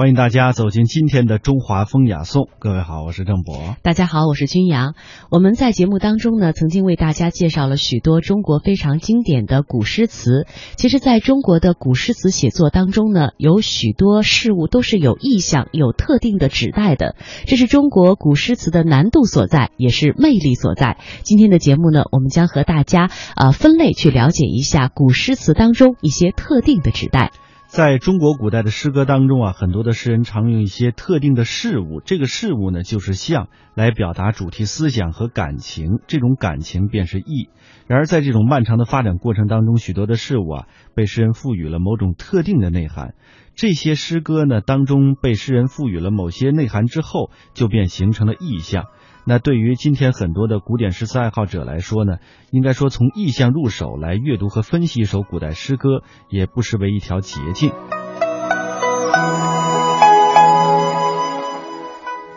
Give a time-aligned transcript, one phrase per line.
[0.00, 2.48] 欢迎大家走进今天的中华风雅颂。
[2.58, 3.76] 各位好，我是郑博。
[3.82, 4.94] 大家好，我是君阳。
[5.30, 10.46] 我们在节目当中呢，曾经为大家介绍了许多中国非常经典的古诗词。
[10.76, 17.14] 其实，在中国的古诗词写作当中呢，有许多事物都是有意象、有特定的指代的。
[17.44, 20.96] 这是中国古诗词的难度所在，也是魅力所在。
[21.24, 27.32] 今天的节目呢，我们将和大家啊分类去了解一下古诗词当中一些特定的指代。
[27.70, 37.48] 在中国古代的诗歌当中啊，很多的诗人常用一些特定的事物，这个事物呢就是象，来表达主题思想和感情，这种感情便是意。
[37.86, 40.66] 然而在这种漫长的发展过程当中，许多的事物啊
[40.96, 43.14] 被诗人赋予了某种特定的内涵，
[43.54, 48.86] 这些诗歌呢当中被诗人赋予了某些内涵之后，就便形成了意象。
[49.24, 52.18] 那对于今天很多的古典诗词爱好者来说呢，
[52.50, 57.72] 应该说从意象入手来阅读和分析一首古代诗歌，也不失为一条捷径。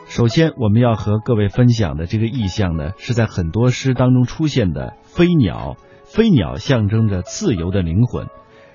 [0.07, 5.75] 首先，我们要和各位分享的这个意象呢，是在很多诗当中出现的飞鸟。
[6.05, 8.27] 飞鸟象征着自由的灵魂，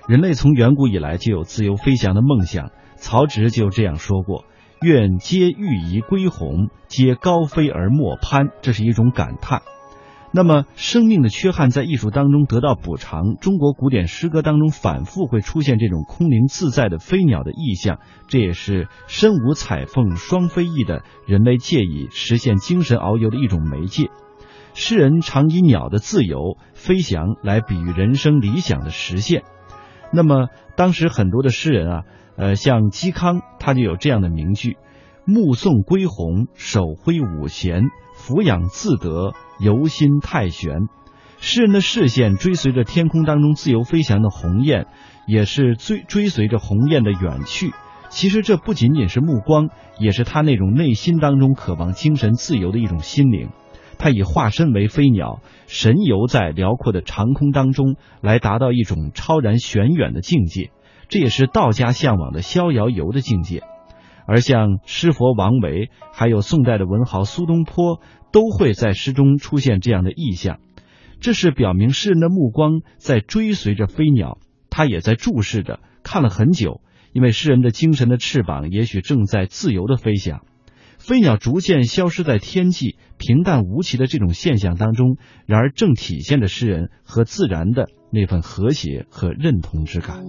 [0.09, 2.71] 人类从远古以来就有自由飞翔的梦想。
[2.97, 4.43] 曹植就这样说过。
[4.81, 8.47] 愿皆欲移归鸿，皆高飞而莫攀。
[8.61, 9.61] 这是一种感叹。
[10.31, 13.35] 那么，生命的缺憾在艺术当中得到补偿。
[13.41, 24.11] 中国古典诗歌当中反复会出现这种空灵自在的飞鸟的意象，这也是身无彩凤双飞翼的人类借以实现精神遨游的一种媒介。
[24.75, 29.43] 诗人常以鸟的自由飞翔来比喻人生理想的实现。
[30.11, 32.03] 那么，当时很多的诗人啊。
[32.35, 34.77] 呃，像嵇康，他就有这样的名句
[35.27, 37.83] ：“目送归鸿，手挥五弦，
[38.15, 40.87] 俯仰自得，游心太玄。”
[41.37, 44.85] 诗人的视线追随着天空当中自由飞翔的鸿雁，
[45.27, 47.73] 也是追追随着鸿雁的远去。
[48.07, 49.67] 其实这不仅仅是目光，
[49.99, 53.49] 也是他那种内心当中渴望精神自由的一种心灵。
[53.99, 60.71] 他以化身为飞鸟，神游在辽阔的长空当中，来达到一种超然玄远的境界。
[61.09, 63.61] 这也是道家向往的逍遥游的境界，
[64.25, 67.99] 而像诗佛王维，还有宋代的文豪苏东坡，
[68.31, 70.59] 都会在诗中出现这样的意象。
[71.19, 74.37] 这是表明诗人的目光在追随着飞鸟，
[74.69, 76.81] 他也在注视着，看了很久。
[77.11, 80.45] 因为诗人的精神的翅膀也许正在自由的飞翔，
[81.09, 90.23] 飞鸟逐渐消失在天际，平淡无奇的这种现象当中，然而正体现着诗人和自然的那份和谐和认同之感。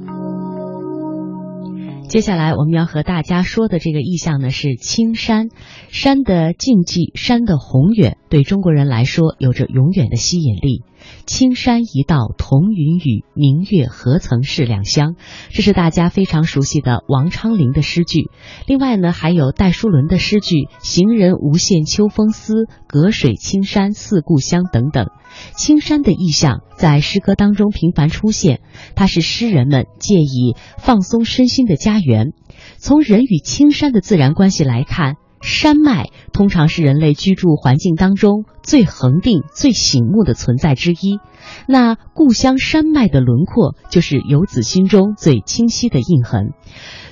[2.08, 5.48] 接下来我们要和大家说的这个意象呢是青山，
[5.90, 10.82] 山的静寂，山的宏远，对中国人来说有着永远的吸引力。
[11.26, 15.16] 青山一道同云雨，明月何曾是两乡。
[15.50, 18.30] 这是大家非常熟悉的王昌龄的诗句。
[18.66, 25.08] 另外呢，还有戴叔伦的诗句“行人无限秋风思，隔水青山似故乡”等等。
[25.56, 28.60] 青山的意象在诗歌当中频繁出现，
[28.96, 32.32] 它是诗人们借以放松身心的家园。
[32.78, 35.14] 从人与青山的自然关系来看。
[35.40, 41.18] 山脉通常是人类居住环境当中最恒定、最醒目的存在之一。
[41.66, 46.50] 那故乡山脉的轮廓，就是游子心中最清晰的印痕。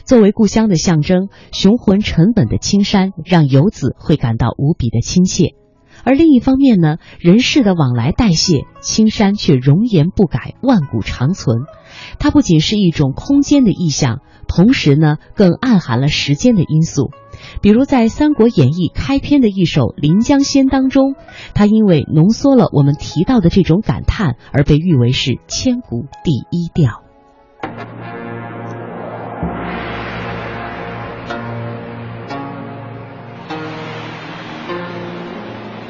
[0.05, 5.55] 作为故乡的象征，雄浑沉稳的青山让游子会感到无比的亲切。
[6.05, 11.59] 而另一方面呢，人世的往来代谢，青山却容颜不改，万古长存。
[12.19, 17.11] 它不仅是一种空间的意象，同时呢，更暗含了时间的因素。
[17.63, 21.15] 比如在《三国演义》开篇的一首《临江仙》当中，
[21.55, 27.03] 它因为浓缩了我们提到的这种感叹，而被誉为是千古第一调。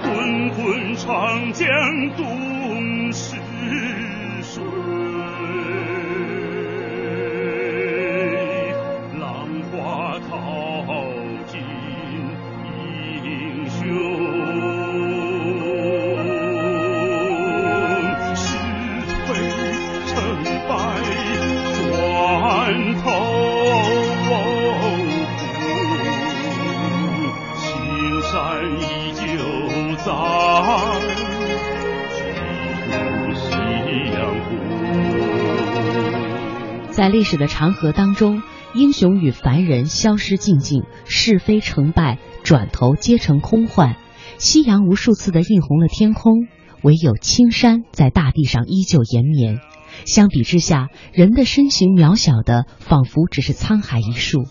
[0.02, 1.66] 滚滚长江
[2.16, 3.36] 东逝
[4.42, 4.97] 水。
[36.90, 38.42] 在历史的长河当中，
[38.74, 43.94] 英雄与凡人消失尽尽，是非成败转头皆成空幻。
[44.38, 46.48] 夕阳无数次的映红了天空，
[46.82, 49.60] 唯有青山在大地上依旧延绵。
[50.06, 54.42] 相比之下，人的身形渺小的，仿佛只是沧海一粟。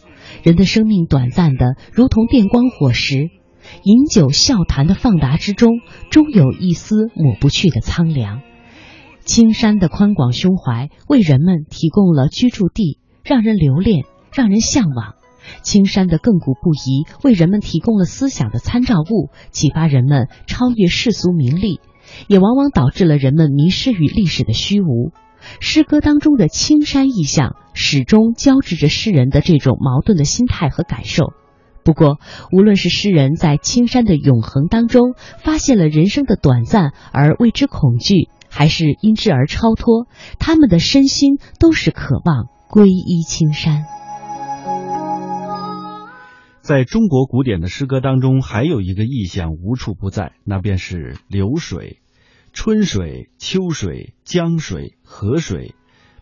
[0.41, 3.29] 人的生命短暂的如同电光火石，
[3.83, 5.79] 饮酒笑谈的放达之中，
[6.09, 8.41] 终有一丝抹不去的苍凉。
[9.25, 15.15] 青山的宽广胸怀为人们提供了居住地，让人留恋，让人向往；
[15.63, 21.81] 青山的亘古不移为人们提供了思想的参照物，启发人们超越世俗名利，
[22.27, 25.11] 也往往导致了人们迷失于历史的虚无。
[25.59, 31.33] 诗歌当中的青山意象，始终交织着诗人的这种矛盾的心态和感受。
[31.87, 32.19] 不过，
[32.51, 40.05] 无论是诗人在青山的永恒当中发现了人生的短暂而为之恐惧，还是因之而超脱，
[40.37, 43.85] 他们的身心都是渴望皈依青山。
[46.59, 52.01] 在中国古典的诗歌当中，还有一个意象无处不在，那便是流水。
[52.51, 55.73] 春水、秋水、江水、河水，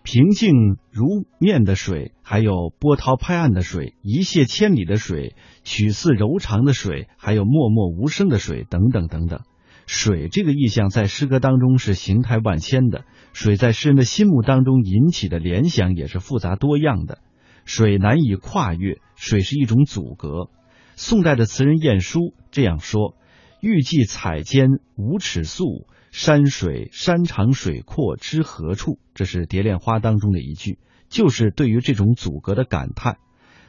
[0.05, 9.41] 平静如面的水，还有波涛拍岸的水，一泻千里的水，曲似柔肠的水，还有默默无声的水，等等等等。
[9.87, 13.03] 水这个意象在诗歌当中是形态万千的，
[13.33, 17.17] 水在诗人的心目当中引起的联想也是复杂多样的。
[17.65, 20.51] 水难以跨越，水是一种阻隔。
[20.95, 23.15] 宋代的词人晏殊这样说
[23.59, 25.87] ：“欲济采笺无尺素。”
[26.17, 28.99] 山水山长水阔知何处？
[29.15, 30.79] 这是《蝶恋花》当中的一句，
[31.09, 33.17] 就是对于这种阻隔的感叹。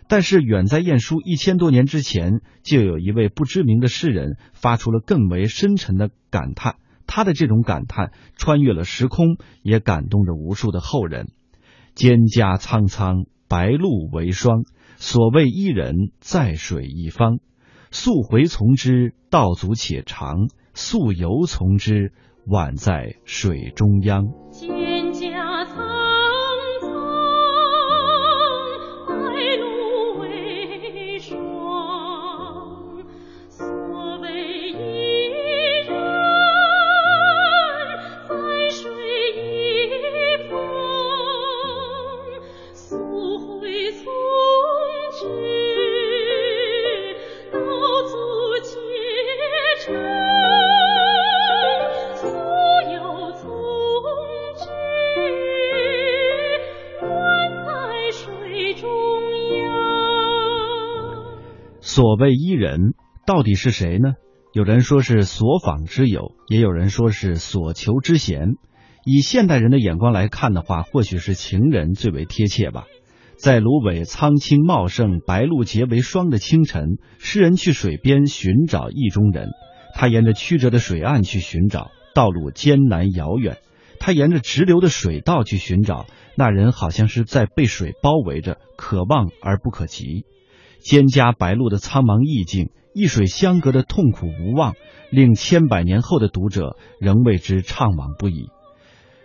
[0.07, 6.77] 但是远在晏殊一千多年之前，就有一位不知名的诗人发出了更为深沉的感叹。
[7.09, 11.33] 他的这种感叹穿越了时空，也感动着无数的后人。
[11.97, 14.63] 蒹葭苍苍，白露为霜。
[14.99, 17.41] 所谓伊人，在水一方。
[17.91, 22.13] 溯洄从之，道阻且长；溯游从之。
[22.47, 24.25] 宛在水中央。
[61.97, 62.93] 所谓伊人，
[63.27, 64.17] 到底是谁呢？
[64.53, 68.51] 有人说是所访之友，也有人说是所求之贤。
[69.07, 72.85] 以现代人的眼光来看的话，或许是情人最为贴切吧。
[73.39, 79.49] 在芦苇苍青茂盛、白露结为霜的清晨，诗人去水边寻找意中人。
[79.95, 83.55] 他沿着曲折的水岸去寻找，道路艰难遥远；
[83.99, 86.05] 他沿着直流的水道去寻找，
[86.37, 90.27] 那人好像是在被水包围着，可望而不可及。
[90.83, 94.75] 蒹葭白露的苍茫意境，一水相隔的痛苦无望，
[95.11, 98.49] 令千百年后的读者仍为之怅惘不已。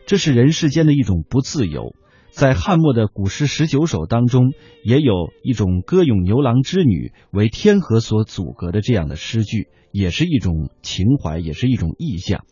[0.06, 1.96] 这是人世间的一种不自由。
[2.30, 4.54] 在汉末的古诗十九首当中，
[4.84, 12.46] 也有一种歌咏牛郎织女为天河所阻隔的这样的诗句，也是一种情怀，也是一种意象。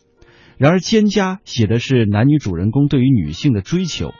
[0.58, 4.12] 然而，蒹葭写的是男女主人公对于女性的追求。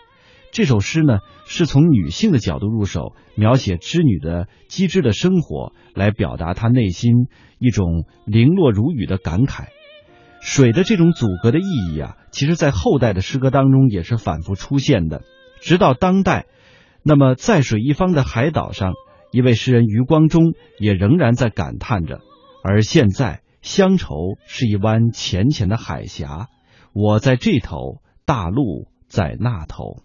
[0.52, 7.28] 这首诗呢，是从女性的角度入手，描写织女的机智的生活，来表达她内心
[7.59, 9.66] 一种零落如雨的感慨。
[10.40, 15.23] 水的这种阻隔的意义啊，其实在后代的诗歌当中也是反复出现的，
[15.61, 16.47] 直到当代，
[17.02, 18.95] 那么在水一方的海岛上，
[19.33, 22.21] 一位诗人余光中也仍然在感叹着。
[22.64, 24.14] 而现在，乡愁
[24.47, 26.49] 是一湾浅浅的海峡，
[26.92, 30.02] 我在这头，大陆在那头。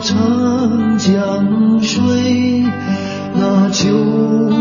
[0.00, 2.64] 长江水，
[3.34, 4.57] 那秋。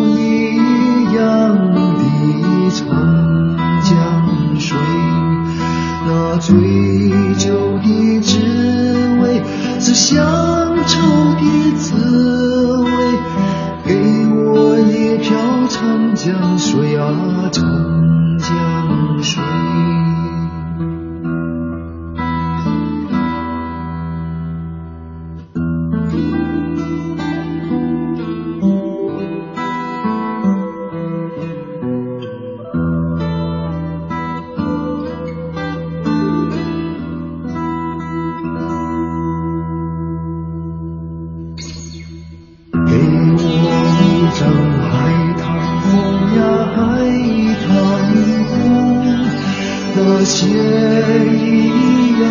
[50.28, 52.28] 血一样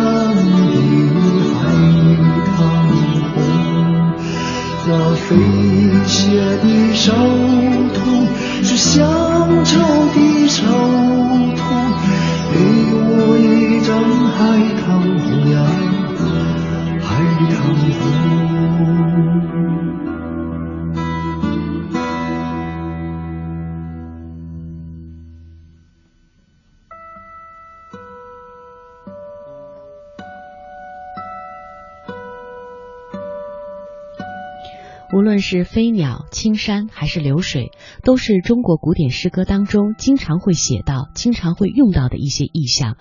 [0.69, 0.73] 的
[1.57, 1.59] 海
[2.55, 2.57] 棠
[3.33, 3.35] 红，
[4.87, 5.25] 那飞
[6.05, 6.15] 血
[6.61, 7.05] 的伤
[7.95, 7.97] 痛，
[8.61, 8.95] 是乡
[9.65, 9.79] 愁
[10.13, 10.61] 的伤
[11.55, 11.65] 痛，
[12.53, 12.55] 给
[12.93, 13.89] 我一张
[14.29, 14.37] 海
[14.85, 15.06] 棠。
[35.13, 37.71] 无论是飞鸟、青山还是流水，
[38.03, 42.97] 都是中国古典诗歌当中经常会写到、经常会用到的一些意象。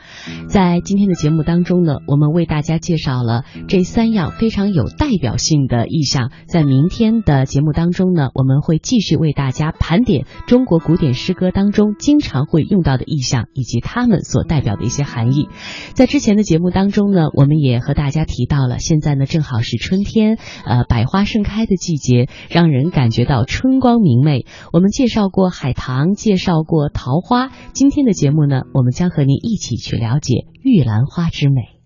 [0.48, 6.30] 在今天的节目当中呢，我们为大家介绍了这三样非常有代表性的意象。
[6.46, 15.48] 在明天的节目当中呢，我们会继续为大家盘点中国古典诗歌当中经常会用到的意象以及它们所代表的一些含义。
[15.94, 21.95] 在之前的节目当中呢，我们也和大家提到了，现在呢正好是春天，呃，百花盛开的季。
[21.96, 24.46] 节让人感觉到春光明媚。
[24.72, 27.50] 我们介绍过海棠，介绍过桃花。
[27.72, 31.76] 今天的节目呢，我们将和您一起去了解玉兰花之美。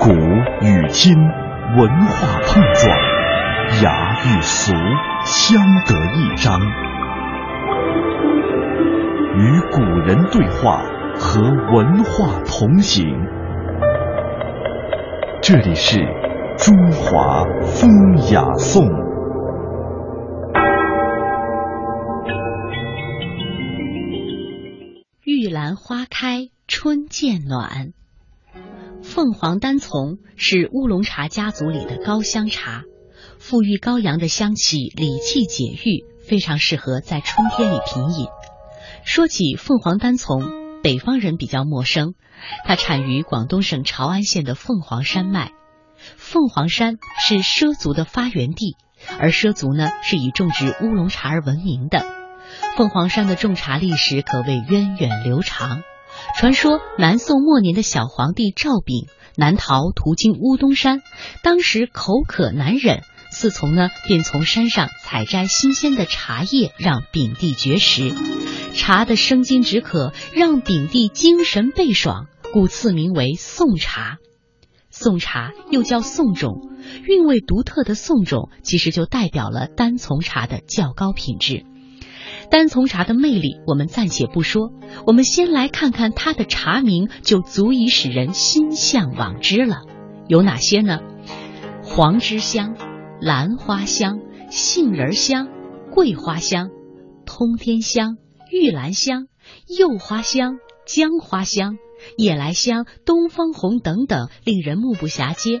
[0.00, 2.94] 古与今，文化碰撞，
[3.82, 4.72] 雅与俗
[5.24, 6.60] 相得益彰，
[9.38, 10.82] 与古人对话，
[11.14, 11.40] 和
[11.74, 13.06] 文化同行。
[15.46, 15.98] 这里是
[16.56, 17.90] 中华风
[18.32, 18.82] 雅颂。
[25.22, 27.92] 玉兰花开春渐暖，
[29.02, 32.84] 凤凰单丛是乌龙茶家族里的高香茶，
[33.38, 38.28] 馥郁高扬的香气理气解郁，非常适合在春天里品饮。
[39.04, 40.40] 说起凤凰单丛，
[40.84, 42.12] 北方人比较陌生。
[42.66, 45.52] 它产于广东省潮安县的凤凰山脉，
[46.18, 48.76] 凤凰山是畲族的发源地，
[49.18, 52.04] 而畲族呢是以种植乌龙茶而闻名的。
[52.76, 55.82] 凤凰山的种茶历史可谓源远流长。
[56.36, 61.00] 传说南宋末年的小皇帝赵昺南逃途经乌东山，
[61.42, 68.14] 当时口渴难忍，侍从呢便从山上采摘新鲜的茶叶让昺帝绝食。
[68.74, 72.26] 茶的生津止渴，让昺帝精神倍爽。
[72.52, 74.18] 故赐名为宋茶，
[74.88, 76.70] 宋茶又叫宋种，
[77.04, 81.64] 韵味独特的宋种其实就代表了单丛茶的较高品质。
[82.50, 84.70] 单丛茶的魅力，我们暂且不说，
[85.04, 89.82] 我们先来看看它的茶名，就足以使人心向往之了。
[90.28, 91.00] 有哪些呢？
[91.82, 92.76] 黄枝香、
[93.20, 95.48] 兰花香、杏仁香、
[95.90, 96.68] 桂花香、
[97.26, 98.16] 通天香、
[98.54, 99.26] 玉兰香、
[99.66, 101.76] 柚花香、姜花香。
[102.16, 105.60] 夜来香、东方红等等，令人目不暇接。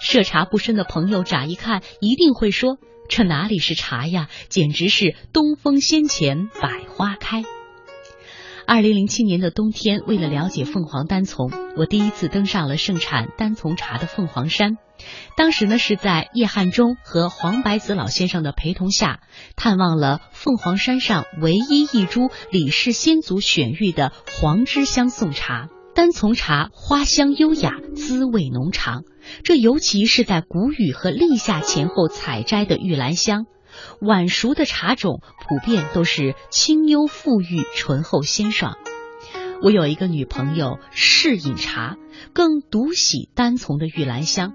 [0.00, 7.44] 涉茶不深的朋友乍一看，一定会说：“这哪里是茶呀，简直是东风先前，百花开。”
[8.66, 14.76] 二零零七年的冬天，为了了解凤凰单丛，我第一次登上了盛产单丛茶的凤凰山。
[15.36, 19.20] 当时呢，是在叶汉中和黄白子老先生的陪同下，
[19.56, 25.68] 探望了凤凰山上唯一一株李氏先祖选育的黄枝香宋茶。
[25.94, 29.02] 单丛茶花香优雅，滋味浓长。
[29.44, 33.44] 这尤其是在谷雨和立夏前后采摘的玉兰香，
[34.00, 38.76] 晚熟的茶种普遍都是清幽馥郁、醇厚鲜爽。
[39.62, 41.96] 我有一个女朋友嗜饮茶，
[42.32, 44.54] 更独喜单丛的玉兰香。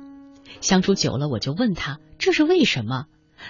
[0.60, 3.06] 相处久了，我就问她这是为什么。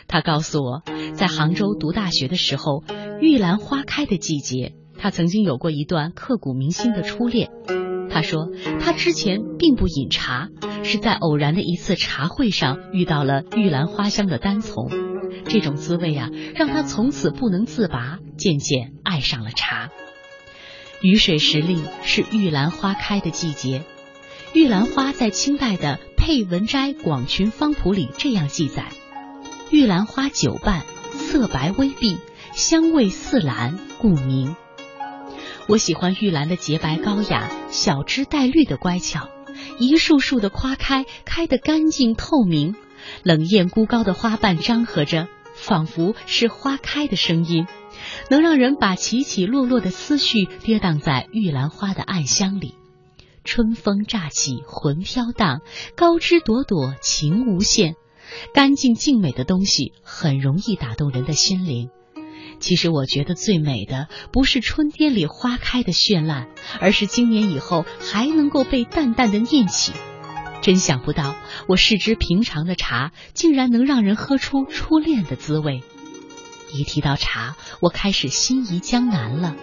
[0.07, 0.83] 她告诉我，
[1.13, 2.83] 在杭州读大学的时候，
[3.21, 4.73] 玉兰花开的季节。
[4.99, 7.49] 她曾经有过一段刻骨铭心的初恋。
[8.09, 10.49] 她说，她之前并不饮茶，
[10.83, 14.89] 是在偶然的一次茶会上遇到了玉兰花香的单丛，
[15.47, 19.89] 这种滋味啊，让他从此不能自拔，渐渐爱上了茶。
[21.01, 23.83] 雨水时令是玉兰花开的季节，
[24.53, 28.87] 玉兰花在清代的《佩文斋广群方谱》里这样记载：
[29.69, 32.17] 玉兰花九瓣，色白微碧，
[32.53, 34.55] 香味似兰，故名。
[35.67, 39.29] 我喜欢玉兰的洁白高雅、小枝带绿的乖巧，
[39.79, 42.73] 一束束的花开，开得干净透明，
[43.21, 45.27] 冷艳孤高的花瓣张合着，
[45.57, 47.67] 仿佛是花开的声音。
[48.29, 52.75] 能让人把起起落落的思绪跌宕在玉兰花的暗香里，
[53.43, 55.61] 春风乍起，魂飘荡，
[55.95, 57.95] 高枝朵朵情无限。
[58.53, 61.89] 干净静美的东西很容易打动人的心灵。
[62.59, 66.49] 其实我觉得最美的不是春天里花开的绚烂，
[66.79, 69.93] 而是经年以后还能够被淡淡的念起。
[70.61, 71.35] 真想不到，
[71.67, 75.81] 我视之平常的茶，竟然能让人喝出初恋的滋味。
[76.73, 79.55] 一提到茶，我开始心仪江南了。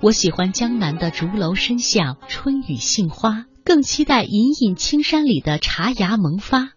[0.00, 6.70] 我喜欢江南的竹楼深巷、春雨杏花，更期待隐隐青山里的茶芽萌发。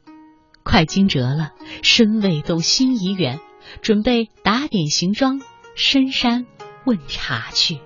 [0.63, 3.39] 快惊蛰了，身未动，心已远，
[3.81, 5.41] 准备打点行装，
[5.75, 6.45] 深山
[6.85, 7.79] 问茶去。